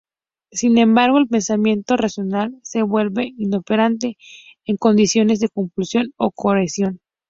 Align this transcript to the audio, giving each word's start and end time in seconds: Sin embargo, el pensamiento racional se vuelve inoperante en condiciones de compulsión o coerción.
Sin 0.51 0.79
embargo, 0.79 1.19
el 1.19 1.27
pensamiento 1.27 1.95
racional 1.95 2.59
se 2.63 2.81
vuelve 2.81 3.35
inoperante 3.37 4.17
en 4.65 4.77
condiciones 4.77 5.39
de 5.39 5.49
compulsión 5.49 6.11
o 6.17 6.31
coerción. 6.31 6.99